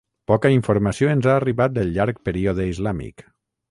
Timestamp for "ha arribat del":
1.33-1.95